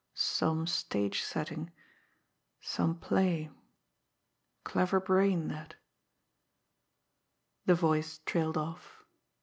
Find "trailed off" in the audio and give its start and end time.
8.25-9.03